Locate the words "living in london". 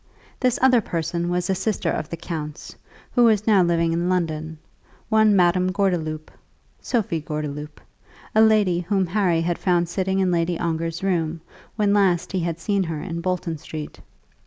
3.61-4.57